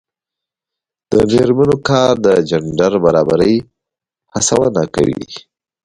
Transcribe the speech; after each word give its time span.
د 1.11 1.11
میرمنو 1.33 1.77
کار 1.89 2.13
د 2.25 2.27
جنډر 2.49 2.93
برابرۍ 3.05 3.55
هڅونه 4.33 4.81
کوي. 4.95 5.25